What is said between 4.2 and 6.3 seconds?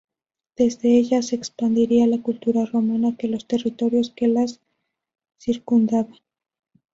las circundaban.